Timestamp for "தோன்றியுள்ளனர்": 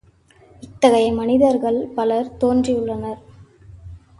2.37-3.21